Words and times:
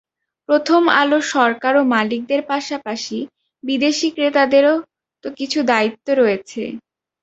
প্রথম 0.49 0.81
আলো 1.01 1.19
সরকার 1.33 1.73
ও 1.77 1.93
মালিকদের 1.93 2.41
পাশাপাশি 2.51 3.17
বিদেশি 3.63 4.07
ক্রেতাদেরও 4.15 4.75
তো 5.23 5.37
কিছু 5.39 5.59
দায়িত্ব 5.71 6.07
রয়েছে। 6.21 6.61